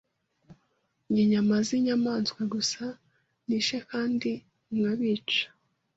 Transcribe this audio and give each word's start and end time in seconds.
Ndya 1.07 1.21
inyama 1.25 1.55
zinyamaswa 1.67 2.41
gusa 2.53 2.83
nishe 3.47 3.77
kandi 3.91 4.31
nkabica. 4.75 5.45